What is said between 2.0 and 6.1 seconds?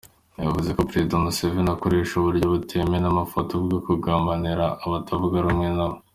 uburyo butemewe n'amategeko bwo kugambanira abatavuga rumwe nawe.